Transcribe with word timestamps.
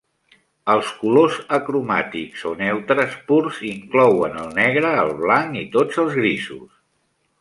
Els 0.75 0.87
colors 1.01 1.35
acromàtics 1.57 2.45
o 2.51 2.55
"neutres" 2.61 3.17
purs 3.27 3.61
inclouen 3.69 4.41
el 4.45 4.49
negre, 4.61 4.95
el 5.03 5.15
blanc 5.21 5.61
i 5.63 5.67
tots 5.77 6.01
els 6.07 6.19
grisos. 6.23 6.67